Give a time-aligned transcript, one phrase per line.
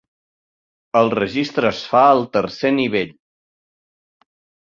[1.01, 3.11] El registre es fa el tercer nivell.